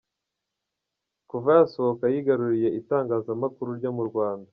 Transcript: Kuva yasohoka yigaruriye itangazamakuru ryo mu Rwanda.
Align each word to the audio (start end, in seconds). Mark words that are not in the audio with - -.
Kuva 1.29 1.49
yasohoka 1.59 2.03
yigaruriye 2.13 2.69
itangazamakuru 2.79 3.69
ryo 3.79 3.91
mu 3.97 4.03
Rwanda. 4.09 4.49